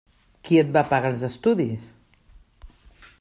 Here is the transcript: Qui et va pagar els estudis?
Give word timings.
Qui 0.47 0.57
et 0.61 0.71
va 0.77 0.83
pagar 0.93 1.11
els 1.15 1.21
estudis? 1.29 1.85